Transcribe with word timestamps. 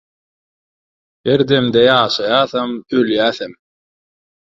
Her 1.27 1.43
demde 1.51 1.83
ýaşaýasam, 1.89 2.73
ölýäsem. 3.01 3.55